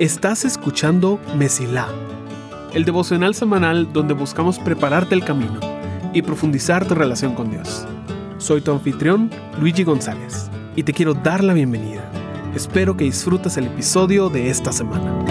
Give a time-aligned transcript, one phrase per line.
[0.00, 1.86] Estás escuchando Mesilá,
[2.74, 5.60] el devocional semanal donde buscamos prepararte el camino
[6.12, 7.86] y profundizar tu relación con Dios.
[8.38, 9.30] Soy tu anfitrión,
[9.60, 12.02] Luigi González, y te quiero dar la bienvenida.
[12.56, 15.24] Espero que disfrutes el episodio de esta semana.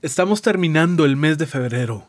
[0.00, 2.06] Estamos terminando el mes de febrero,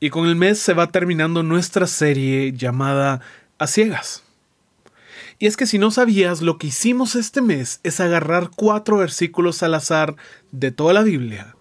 [0.00, 3.20] y con el mes se va terminando nuestra serie llamada
[3.58, 4.25] A Ciegas.
[5.38, 9.62] Y es que si no sabías, lo que hicimos este mes es agarrar cuatro versículos
[9.62, 10.16] al azar
[10.52, 11.56] de toda la Biblia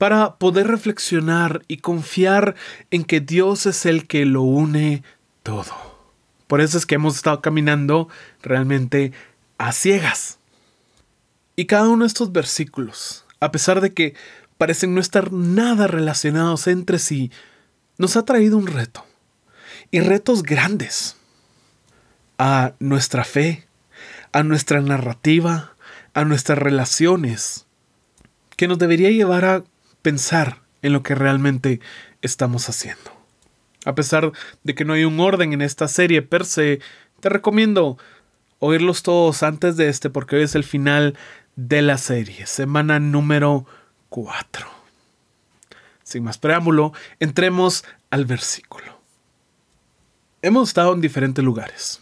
[0.00, 2.54] para poder reflexionar y confiar
[2.90, 5.02] en que Dios es el que lo une
[5.42, 5.74] todo.
[6.46, 8.08] Por eso es que hemos estado caminando
[8.40, 9.12] realmente
[9.58, 10.38] a ciegas.
[11.54, 14.14] Y cada uno de estos versículos, a pesar de que
[14.56, 17.30] parecen no estar nada relacionados entre sí,
[17.98, 19.04] nos ha traído un reto.
[19.90, 21.16] Y retos grandes
[22.42, 23.66] a nuestra fe,
[24.32, 25.74] a nuestra narrativa,
[26.14, 27.66] a nuestras relaciones,
[28.56, 29.62] que nos debería llevar a
[30.00, 31.80] pensar en lo que realmente
[32.22, 33.12] estamos haciendo.
[33.84, 34.32] A pesar
[34.64, 36.80] de que no hay un orden en esta serie per se,
[37.20, 37.98] te recomiendo
[38.58, 41.18] oírlos todos antes de este porque hoy es el final
[41.56, 43.66] de la serie, semana número
[44.08, 44.66] 4.
[46.04, 48.98] Sin más preámbulo, entremos al versículo.
[50.40, 52.00] Hemos estado en diferentes lugares.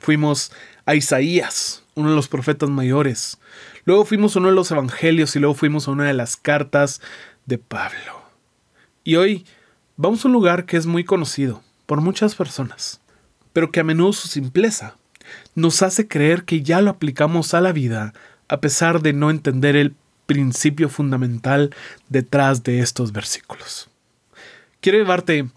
[0.00, 0.50] Fuimos
[0.86, 3.38] a Isaías, uno de los profetas mayores.
[3.84, 7.00] Luego fuimos a uno de los evangelios y luego fuimos a una de las cartas
[7.46, 8.22] de Pablo.
[9.04, 9.46] Y hoy
[9.96, 13.00] vamos a un lugar que es muy conocido por muchas personas,
[13.52, 14.96] pero que a menudo su simpleza
[15.54, 18.14] nos hace creer que ya lo aplicamos a la vida
[18.48, 21.74] a pesar de no entender el principio fundamental
[22.08, 23.90] detrás de estos versículos.
[24.80, 25.50] Quiero llevarte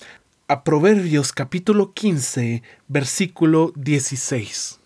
[0.54, 4.80] a Proverbios capítulo 15, versículo 16,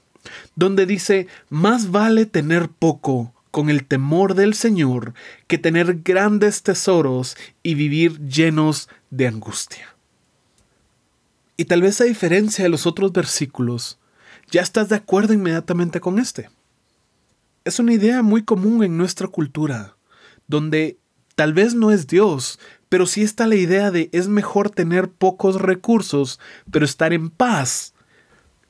[0.55, 5.13] donde dice, más vale tener poco con el temor del Señor
[5.47, 9.93] que tener grandes tesoros y vivir llenos de angustia.
[11.57, 13.99] Y tal vez a diferencia de los otros versículos,
[14.49, 16.49] ya estás de acuerdo inmediatamente con este.
[17.65, 19.97] Es una idea muy común en nuestra cultura,
[20.47, 20.97] donde
[21.37, 22.59] tal vez no es Dios,
[22.89, 26.39] pero sí está la idea de es mejor tener pocos recursos,
[26.71, 27.93] pero estar en paz,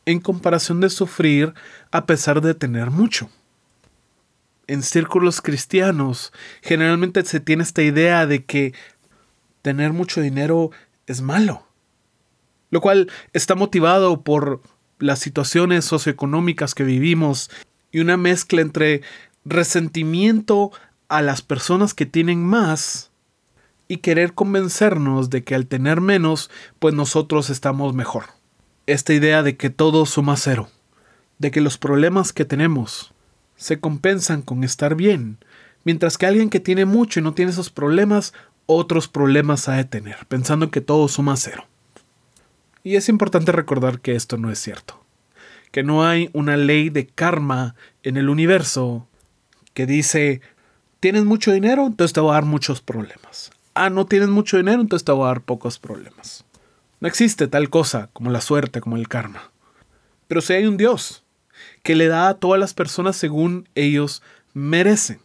[0.05, 1.53] en comparación de sufrir
[1.91, 3.29] a pesar de tener mucho.
[4.67, 8.73] En círculos cristianos, generalmente se tiene esta idea de que
[9.61, 10.71] tener mucho dinero
[11.05, 11.65] es malo,
[12.69, 14.61] lo cual está motivado por
[14.99, 17.49] las situaciones socioeconómicas que vivimos
[17.93, 19.03] y una mezcla entre
[19.45, 20.73] resentimiento
[21.09, 23.11] a las personas que tienen más
[23.87, 28.25] y querer convencernos de que al tener menos, pues nosotros estamos mejor.
[28.85, 30.69] Esta idea de que todo suma cero,
[31.39, 33.13] de que los problemas que tenemos
[33.55, 35.37] se compensan con estar bien,
[35.83, 38.33] mientras que alguien que tiene mucho y no tiene esos problemas,
[38.65, 41.65] otros problemas ha de tener, pensando que todo suma cero.
[42.83, 45.03] Y es importante recordar que esto no es cierto,
[45.71, 49.07] que no hay una ley de karma en el universo
[49.73, 50.41] que dice,
[51.07, 54.81] tienes mucho dinero, entonces te va a dar muchos problemas ah, no tienes mucho dinero,
[54.81, 56.43] entonces te voy a dar pocos problemas.
[56.99, 59.51] No existe tal cosa como la suerte, como el karma.
[60.27, 61.23] Pero si hay un Dios
[61.83, 64.23] que le da a todas las personas según ellos
[64.53, 65.19] merecen.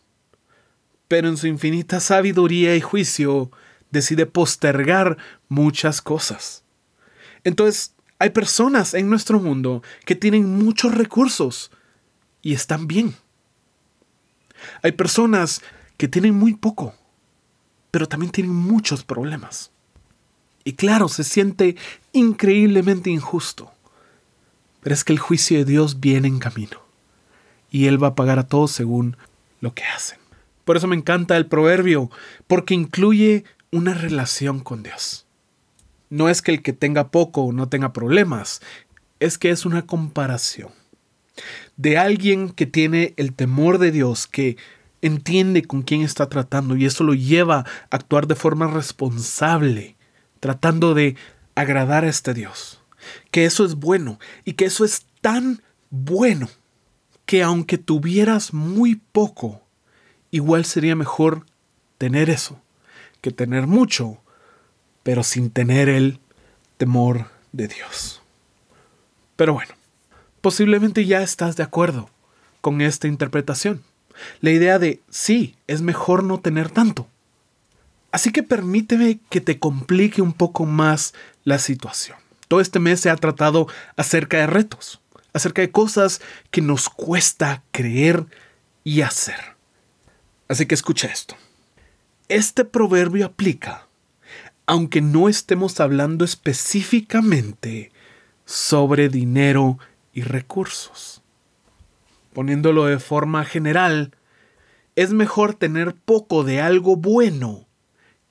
[1.09, 3.51] Pero en su infinita sabiduría y juicio
[3.91, 5.17] decide postergar
[5.49, 6.63] muchas cosas.
[7.45, 11.71] Entonces, hay personas en nuestro mundo que tienen muchos recursos
[12.43, 13.15] y están bien.
[14.83, 15.63] Hay personas
[15.97, 16.95] que tienen muy poco
[17.93, 19.71] pero también tienen muchos problemas.
[20.65, 21.77] Y claro, se siente
[22.13, 23.71] increíblemente injusto.
[24.81, 26.81] Pero es que el juicio de Dios viene en camino.
[27.71, 29.17] Y Él va a pagar a todos según
[29.61, 30.19] lo que hacen.
[30.65, 32.11] Por eso me encanta el proverbio,
[32.47, 35.27] porque incluye una relación con Dios.
[36.09, 38.63] No es que el que tenga poco no tenga problemas,
[39.21, 40.71] es que es una comparación
[41.77, 44.57] de alguien que tiene el temor de Dios, que
[45.01, 49.97] entiende con quién está tratando y eso lo lleva a actuar de forma responsable,
[50.41, 51.17] tratando de
[51.55, 52.81] agradar a este Dios.
[53.31, 56.49] Que eso es bueno y que eso es tan bueno
[57.27, 59.63] que aunque tuvieras muy poco,
[60.31, 61.47] igual sería mejor
[61.99, 62.63] tener eso
[63.23, 64.21] que tener mucho,
[65.03, 66.19] pero sin tener el
[66.77, 68.21] temor de Dios.
[69.37, 69.73] Pero bueno,
[70.43, 72.11] posiblemente ya estás de acuerdo
[72.61, 73.83] con esta interpretación.
[74.41, 77.09] La idea de, sí, es mejor no tener tanto.
[78.11, 82.19] Así que permíteme que te complique un poco más la situación.
[82.49, 85.01] Todo este mes se ha tratado acerca de retos,
[85.33, 88.27] acerca de cosas que nos cuesta creer
[88.85, 89.57] y hacer.
[90.49, 91.37] Así que escucha esto.
[92.29, 93.87] Este proverbio aplica,
[94.67, 97.93] aunque no estemos hablando específicamente
[98.45, 99.79] sobre dinero
[100.13, 101.23] y recursos.
[102.33, 104.13] Poniéndolo de forma general,
[104.97, 107.67] es mejor tener poco de algo bueno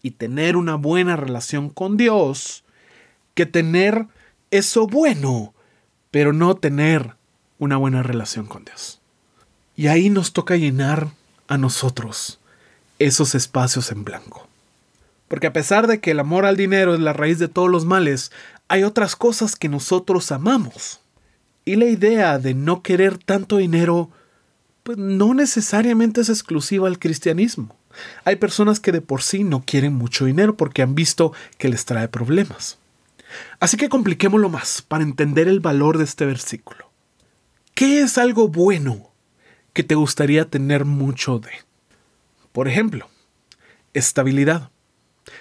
[0.01, 2.63] y tener una buena relación con Dios
[3.33, 4.07] que tener
[4.51, 5.53] eso bueno,
[6.11, 7.15] pero no tener
[7.59, 8.99] una buena relación con Dios.
[9.75, 11.09] Y ahí nos toca llenar
[11.47, 12.39] a nosotros
[12.99, 14.47] esos espacios en blanco.
[15.27, 17.85] Porque a pesar de que el amor al dinero es la raíz de todos los
[17.85, 18.31] males,
[18.67, 21.00] hay otras cosas que nosotros amamos.
[21.65, 24.09] Y la idea de no querer tanto dinero,
[24.83, 27.75] pues no necesariamente es exclusiva al cristianismo.
[28.23, 31.85] Hay personas que de por sí no quieren mucho dinero porque han visto que les
[31.85, 32.77] trae problemas.
[33.59, 36.89] Así que compliquémoslo más para entender el valor de este versículo.
[37.73, 39.11] ¿Qué es algo bueno
[39.73, 41.51] que te gustaría tener mucho de?
[42.51, 43.09] Por ejemplo,
[43.93, 44.71] estabilidad.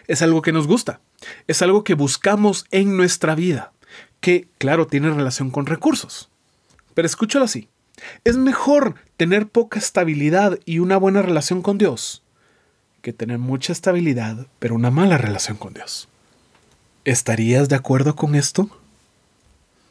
[0.06, 1.00] Es algo que nos gusta,
[1.46, 3.72] es algo que buscamos en nuestra vida,
[4.20, 6.30] que claro tiene relación con recursos.
[6.94, 7.68] Pero escúchalo así,
[8.24, 12.22] es mejor tener poca estabilidad y una buena relación con Dios
[13.00, 16.08] que tener mucha estabilidad pero una mala relación con Dios.
[17.04, 18.68] ¿Estarías de acuerdo con esto?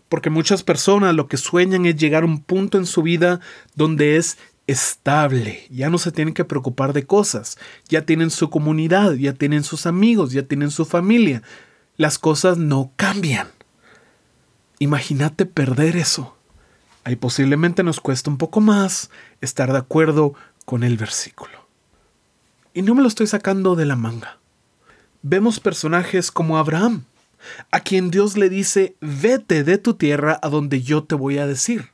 [0.09, 3.39] Porque muchas personas lo que sueñan es llegar a un punto en su vida
[3.75, 4.37] donde es
[4.67, 9.63] estable, ya no se tienen que preocupar de cosas, ya tienen su comunidad, ya tienen
[9.63, 11.41] sus amigos, ya tienen su familia.
[11.97, 13.47] Las cosas no cambian.
[14.79, 16.35] Imagínate perder eso.
[17.03, 19.11] Ahí posiblemente nos cuesta un poco más
[19.41, 20.33] estar de acuerdo
[20.65, 21.51] con el versículo.
[22.73, 24.39] Y no me lo estoy sacando de la manga
[25.21, 27.05] vemos personajes como Abraham,
[27.71, 31.47] a quien Dios le dice, vete de tu tierra a donde yo te voy a
[31.47, 31.89] decir.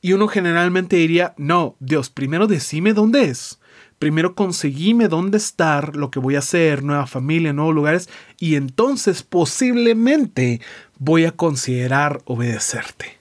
[0.00, 3.58] Y uno generalmente diría, no, Dios, primero decime dónde es.
[3.98, 8.08] Primero conseguime dónde estar, lo que voy a hacer, nueva familia, nuevos lugares,
[8.38, 10.60] y entonces posiblemente
[10.98, 13.18] voy a considerar obedecerte.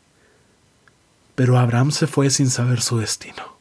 [1.35, 3.57] Pero Abraham se fue sin saber su destino.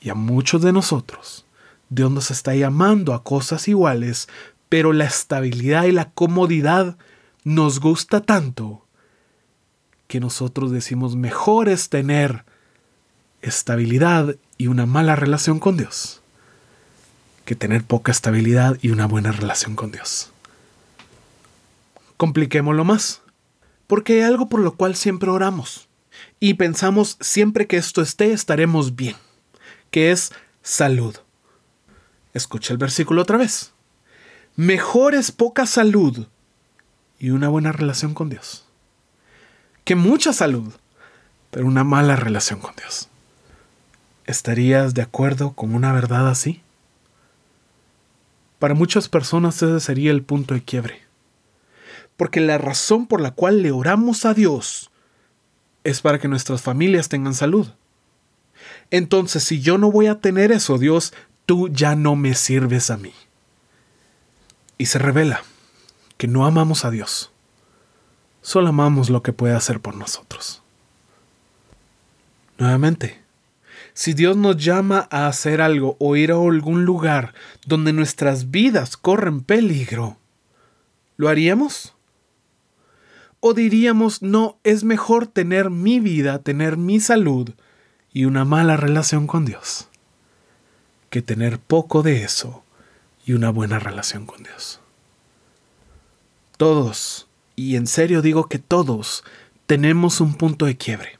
[0.00, 1.44] Y a muchos de nosotros
[1.90, 4.28] Dios nos está llamando a cosas iguales,
[4.68, 6.96] pero la estabilidad y la comodidad
[7.44, 8.84] nos gusta tanto
[10.06, 12.44] que nosotros decimos mejor es tener
[13.40, 16.20] estabilidad y una mala relación con Dios
[17.44, 20.30] que tener poca estabilidad y una buena relación con Dios.
[22.18, 23.22] Compliquémoslo más,
[23.86, 25.88] porque hay algo por lo cual siempre oramos
[26.40, 29.16] y pensamos siempre que esto esté estaremos bien,
[29.90, 31.16] que es salud.
[32.34, 33.72] Escucha el versículo otra vez.
[34.56, 36.26] Mejor es poca salud
[37.18, 38.68] y una buena relación con Dios
[39.88, 40.70] que mucha salud,
[41.50, 43.08] pero una mala relación con Dios.
[44.28, 46.60] ¿Estarías de acuerdo con una verdad así?
[48.58, 51.00] Para muchas personas ese sería el punto de quiebre.
[52.18, 54.90] Porque la razón por la cual le oramos a Dios
[55.82, 57.68] es para que nuestras familias tengan salud.
[58.90, 61.14] Entonces, si yo no voy a tener eso, Dios,
[61.46, 63.14] tú ya no me sirves a mí.
[64.76, 65.42] Y se revela
[66.18, 67.32] que no amamos a Dios,
[68.42, 70.60] solo amamos lo que puede hacer por nosotros.
[72.58, 73.26] Nuevamente,
[73.98, 77.34] si Dios nos llama a hacer algo o ir a algún lugar
[77.66, 80.18] donde nuestras vidas corren peligro,
[81.16, 81.96] ¿lo haríamos?
[83.40, 87.50] ¿O diríamos, no, es mejor tener mi vida, tener mi salud
[88.12, 89.88] y una mala relación con Dios?
[91.10, 92.62] que tener poco de eso
[93.26, 94.78] y una buena relación con Dios.
[96.56, 97.26] Todos,
[97.56, 99.24] y en serio digo que todos,
[99.66, 101.18] tenemos un punto de quiebre.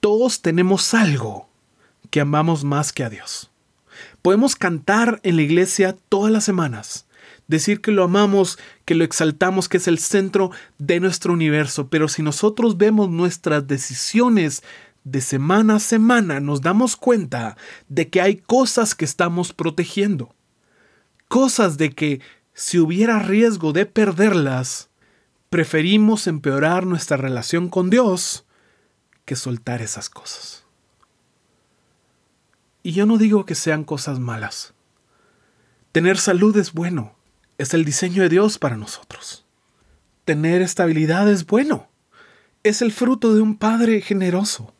[0.00, 1.50] Todos tenemos algo
[2.14, 3.50] que amamos más que a Dios.
[4.22, 7.08] Podemos cantar en la iglesia todas las semanas,
[7.48, 12.06] decir que lo amamos, que lo exaltamos, que es el centro de nuestro universo, pero
[12.06, 14.62] si nosotros vemos nuestras decisiones
[15.02, 17.56] de semana a semana nos damos cuenta
[17.88, 20.36] de que hay cosas que estamos protegiendo.
[21.26, 22.20] Cosas de que
[22.52, 24.88] si hubiera riesgo de perderlas,
[25.50, 28.46] preferimos empeorar nuestra relación con Dios
[29.24, 30.63] que soltar esas cosas.
[32.84, 34.72] Y yo no digo que sean cosas malas.
[35.90, 37.16] Tener salud es bueno,
[37.58, 39.44] es el diseño de Dios para nosotros.
[40.24, 41.88] Tener estabilidad es bueno,
[42.62, 44.72] es el fruto de un Padre generoso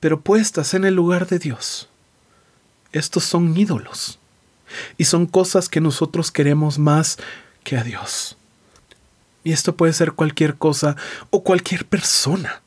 [0.00, 1.88] pero puestas en el lugar de Dios.
[2.92, 4.18] Estos son ídolos
[4.96, 7.18] y son cosas que nosotros queremos más
[7.64, 8.36] que a Dios.
[9.44, 10.96] Y esto puede ser cualquier cosa
[11.30, 12.62] o cualquier persona.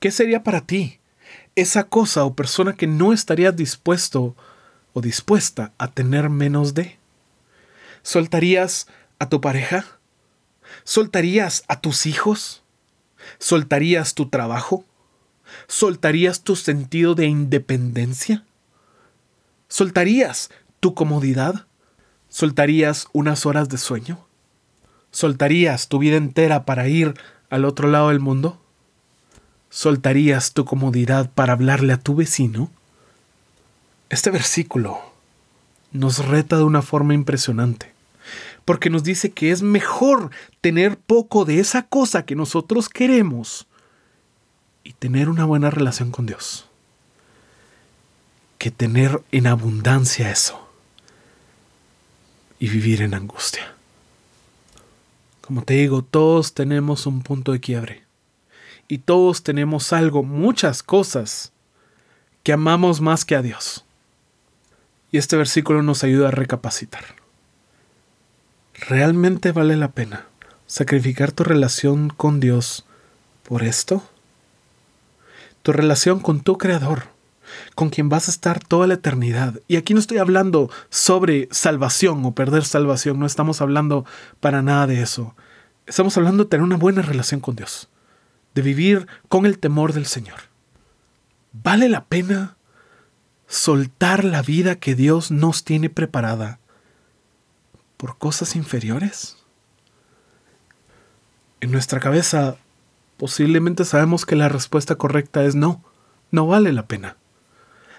[0.00, 0.95] ¿Qué sería para ti
[1.56, 4.36] esa cosa o persona que no estarías dispuesto
[4.92, 6.98] o dispuesta a tener menos de?
[8.02, 8.86] ¿Soltarías
[9.18, 9.84] a tu pareja?
[10.84, 12.62] ¿Soltarías a tus hijos?
[13.38, 14.84] ¿Soltarías tu trabajo?
[15.66, 18.44] ¿Soltarías tu sentido de independencia?
[19.68, 21.66] ¿Soltarías tu comodidad?
[22.28, 24.26] ¿Soltarías unas horas de sueño?
[25.10, 27.14] ¿Soltarías tu vida entera para ir
[27.48, 28.60] al otro lado del mundo?
[29.76, 32.70] ¿Soltarías tu comodidad para hablarle a tu vecino?
[34.08, 34.98] Este versículo
[35.92, 37.92] nos reta de una forma impresionante,
[38.64, 40.30] porque nos dice que es mejor
[40.62, 43.66] tener poco de esa cosa que nosotros queremos
[44.82, 46.66] y tener una buena relación con Dios,
[48.56, 50.70] que tener en abundancia eso
[52.58, 53.74] y vivir en angustia.
[55.42, 58.05] Como te digo, todos tenemos un punto de quiebre
[58.88, 61.52] y todos tenemos algo, muchas cosas
[62.42, 63.84] que amamos más que a Dios.
[65.10, 67.04] Y este versículo nos ayuda a recapacitar.
[68.88, 70.26] ¿Realmente vale la pena
[70.66, 72.86] sacrificar tu relación con Dios
[73.42, 74.02] por esto?
[75.62, 77.04] Tu relación con tu Creador,
[77.74, 79.60] con quien vas a estar toda la eternidad.
[79.66, 84.04] Y aquí no estoy hablando sobre salvación o perder salvación, no estamos hablando
[84.40, 85.34] para nada de eso.
[85.86, 87.88] Estamos hablando de tener una buena relación con Dios
[88.56, 90.40] de vivir con el temor del Señor.
[91.52, 92.56] ¿Vale la pena
[93.46, 96.58] soltar la vida que Dios nos tiene preparada
[97.98, 99.36] por cosas inferiores?
[101.60, 102.56] En nuestra cabeza
[103.18, 105.84] posiblemente sabemos que la respuesta correcta es no,
[106.30, 107.16] no vale la pena.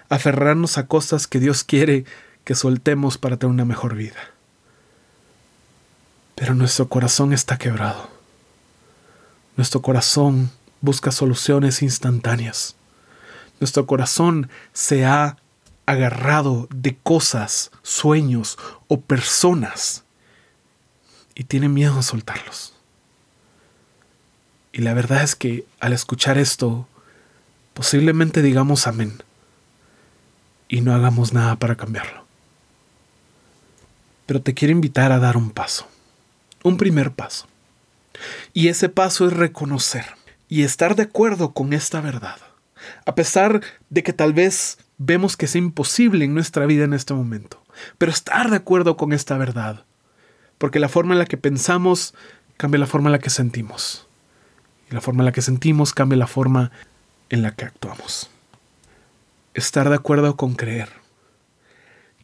[0.10, 2.06] Aferrarnos a cosas que Dios quiere
[2.44, 4.32] que soltemos para tener una mejor vida.
[6.34, 8.17] Pero nuestro corazón está quebrado.
[9.58, 12.76] Nuestro corazón busca soluciones instantáneas.
[13.60, 15.38] Nuestro corazón se ha
[15.88, 20.04] agarrado de cosas, sueños o personas
[21.34, 22.76] y tiene miedo a soltarlos.
[24.72, 26.88] Y la verdad es que al escuchar esto,
[27.74, 29.24] posiblemente digamos amén
[30.68, 32.28] y no hagamos nada para cambiarlo.
[34.28, 35.88] Pero te quiero invitar a dar un paso,
[36.64, 37.48] un primer paso.
[38.54, 40.06] Y ese paso es reconocer
[40.48, 42.38] y estar de acuerdo con esta verdad.
[43.06, 47.14] A pesar de que tal vez vemos que es imposible en nuestra vida en este
[47.14, 47.64] momento.
[47.98, 49.86] Pero estar de acuerdo con esta verdad.
[50.58, 52.16] Porque la forma en la que pensamos
[52.58, 54.08] cambia la forma en la que sentimos.
[54.90, 56.72] Y la forma en la que sentimos cambia la forma
[57.30, 58.30] en la que actuamos.
[59.54, 60.90] Estar de acuerdo con creer.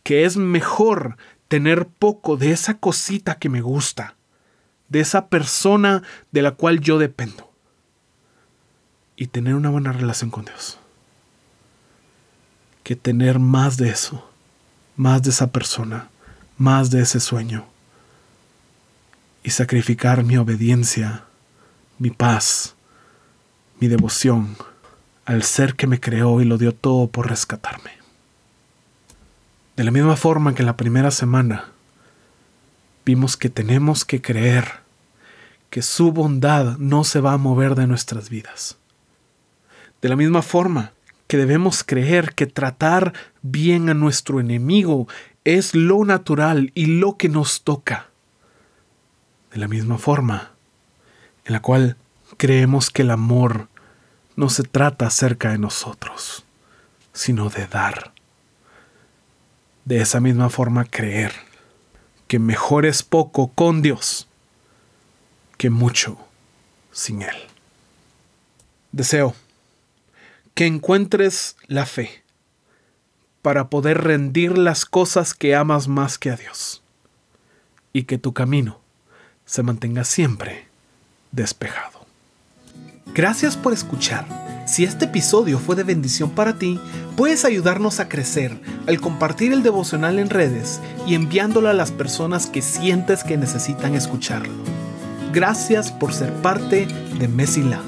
[0.03, 4.15] Que es mejor tener poco de esa cosita que me gusta
[4.93, 7.51] de esa persona de la cual yo dependo.
[9.17, 10.77] Y tener una buena relación con Dios.
[12.83, 14.29] Que tener más de eso,
[14.95, 16.09] más de esa persona,
[16.57, 17.65] más de ese sueño.
[19.41, 21.23] Y sacrificar mi obediencia,
[21.97, 22.75] mi paz,
[23.79, 24.55] mi devoción
[25.25, 27.91] al ser que me creó y lo dio todo por rescatarme.
[29.75, 31.69] De la misma forma que en la primera semana
[33.05, 34.82] vimos que tenemos que creer
[35.73, 38.77] que su bondad no se va a mover de nuestras vidas.
[40.03, 40.93] De la misma forma
[41.25, 43.11] que debemos creer que tratar
[43.41, 45.07] bien a nuestro enemigo
[45.45, 48.11] es lo natural y lo que nos toca.
[49.51, 50.51] De la misma forma
[51.43, 51.97] en la cual
[52.37, 53.67] creemos que el amor
[54.35, 56.45] no se trata acerca de nosotros,
[57.13, 58.13] sino de dar.
[59.85, 61.33] De esa misma forma creer
[62.27, 64.27] que mejor es poco con Dios
[65.63, 66.17] que mucho
[66.91, 67.37] sin Él.
[68.91, 69.33] Deseo
[70.55, 72.21] que encuentres la fe
[73.41, 76.83] para poder rendir las cosas que amas más que a Dios
[77.93, 78.81] y que tu camino
[79.45, 80.67] se mantenga siempre
[81.31, 82.05] despejado.
[83.13, 84.27] Gracias por escuchar.
[84.67, 86.77] Si este episodio fue de bendición para ti,
[87.15, 92.47] puedes ayudarnos a crecer al compartir el devocional en redes y enviándolo a las personas
[92.47, 94.72] que sientes que necesitan escucharlo.
[95.33, 96.85] Gracias por ser parte
[97.17, 97.81] de Mesila.